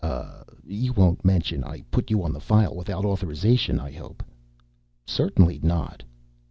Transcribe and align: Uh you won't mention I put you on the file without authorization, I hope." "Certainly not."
Uh 0.03 0.41
you 0.65 0.91
won't 0.93 1.23
mention 1.23 1.63
I 1.63 1.81
put 1.91 2.09
you 2.09 2.23
on 2.23 2.33
the 2.33 2.39
file 2.39 2.73
without 2.73 3.05
authorization, 3.05 3.79
I 3.79 3.91
hope." 3.91 4.23
"Certainly 5.05 5.59
not." 5.61 6.01